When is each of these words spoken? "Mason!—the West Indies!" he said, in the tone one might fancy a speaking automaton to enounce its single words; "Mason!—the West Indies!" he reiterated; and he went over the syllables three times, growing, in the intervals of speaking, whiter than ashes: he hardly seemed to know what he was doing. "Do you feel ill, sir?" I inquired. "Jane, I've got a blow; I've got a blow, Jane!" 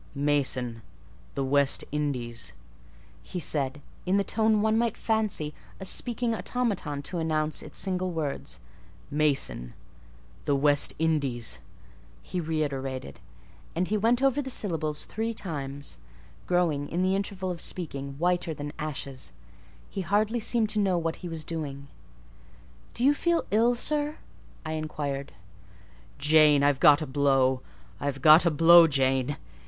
"Mason!—the 0.15 1.43
West 1.45 1.83
Indies!" 1.91 2.53
he 3.21 3.39
said, 3.39 3.83
in 4.03 4.17
the 4.17 4.23
tone 4.23 4.63
one 4.63 4.75
might 4.75 4.97
fancy 4.97 5.53
a 5.79 5.85
speaking 5.85 6.33
automaton 6.33 7.03
to 7.03 7.19
enounce 7.19 7.61
its 7.61 7.77
single 7.77 8.11
words; 8.11 8.59
"Mason!—the 9.11 10.55
West 10.55 10.93
Indies!" 10.97 11.59
he 12.23 12.41
reiterated; 12.41 13.19
and 13.75 13.89
he 13.89 13.95
went 13.95 14.23
over 14.23 14.41
the 14.41 14.49
syllables 14.49 15.05
three 15.05 15.35
times, 15.35 15.99
growing, 16.47 16.89
in 16.89 17.03
the 17.03 17.15
intervals 17.15 17.53
of 17.53 17.61
speaking, 17.61 18.13
whiter 18.17 18.55
than 18.55 18.73
ashes: 18.79 19.33
he 19.87 20.01
hardly 20.01 20.39
seemed 20.39 20.69
to 20.69 20.79
know 20.79 20.97
what 20.97 21.17
he 21.17 21.29
was 21.29 21.43
doing. 21.43 21.87
"Do 22.95 23.05
you 23.05 23.13
feel 23.13 23.45
ill, 23.51 23.75
sir?" 23.75 24.17
I 24.65 24.71
inquired. 24.71 25.33
"Jane, 26.17 26.63
I've 26.63 26.79
got 26.79 27.03
a 27.03 27.05
blow; 27.05 27.61
I've 27.99 28.23
got 28.23 28.47
a 28.47 28.49
blow, 28.49 28.87
Jane!" 28.87 29.37